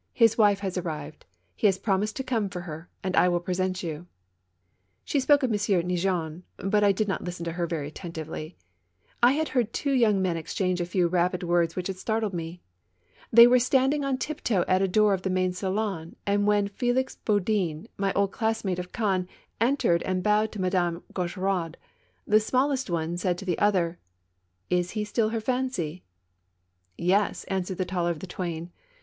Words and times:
His 0.13 0.35
wife 0.35 0.61
has 0.61 0.79
arrived. 0.79 1.27
He 1.55 1.67
has 1.67 1.77
promised 1.77 2.15
to 2.15 2.23
come 2.23 2.49
for 2.49 2.61
her, 2.61 2.89
and 3.03 3.15
I 3.15 3.29
will 3.29 3.39
present 3.39 3.83
you." 3.83 3.89
TWO 3.91 3.93
CHARMERS. 3.93 5.05
27 5.05 5.05
She 5.05 5.19
spoke 5.19 5.43
of 5.43 5.51
M. 5.51 5.87
Neigeon, 5.89 6.41
but 6.57 6.83
I 6.83 6.91
did 6.91 7.07
not 7.07 7.23
listen 7.23 7.43
to 7.45 7.51
her 7.51 7.67
very 7.67 7.89
attentively; 7.89 8.57
I 9.21 9.33
had 9.33 9.49
heard 9.49 9.71
two 9.71 9.91
young 9.91 10.19
men 10.19 10.37
exchange 10.37 10.81
a 10.81 10.87
few 10.87 11.07
rapid 11.07 11.43
words 11.43 11.75
which 11.75 11.85
had 11.85 11.97
startled 11.97 12.33
me. 12.33 12.63
They 13.31 13.45
were 13.45 13.59
standing 13.59 14.03
on 14.03 14.17
tiptoe 14.17 14.65
at 14.67 14.81
a 14.81 14.87
door 14.87 15.13
of 15.13 15.21
the 15.21 15.29
main 15.29 15.53
salon, 15.53 16.15
and 16.25 16.47
when 16.47 16.67
Felix 16.67 17.17
Budin, 17.23 17.85
my 17.95 18.11
old 18.13 18.31
classmate 18.31 18.79
of 18.79 18.91
Caen, 18.91 19.27
entered 19.59 20.01
and 20.01 20.23
bowed 20.23 20.51
to 20.53 20.61
Madame 20.61 21.03
Gaucheraud, 21.13 21.75
the 22.25 22.39
smallest 22.39 22.89
one 22.89 23.17
said 23.17 23.37
to 23.37 23.45
the 23.45 23.59
other: 23.59 23.99
"Is 24.67 24.89
he 24.97 25.03
still 25.05 25.29
her 25.29 25.39
fancy?' 25.39 26.01
"Yes," 26.97 27.43
answered 27.49 27.77
the 27.77 27.85
taller 27.85 28.09
of 28.09 28.17
the 28.19 28.25
twain. 28.25 28.71